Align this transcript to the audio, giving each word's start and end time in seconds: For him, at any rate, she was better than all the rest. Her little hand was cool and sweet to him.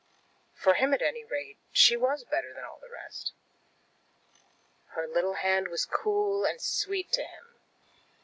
For 0.55 0.73
him, 0.73 0.95
at 0.95 1.03
any 1.03 1.23
rate, 1.23 1.59
she 1.71 1.95
was 1.95 2.23
better 2.23 2.55
than 2.55 2.63
all 2.63 2.79
the 2.81 2.89
rest. 2.89 3.33
Her 4.95 5.05
little 5.07 5.35
hand 5.35 5.67
was 5.67 5.85
cool 5.85 6.43
and 6.43 6.59
sweet 6.59 7.11
to 7.11 7.21
him. 7.23 7.53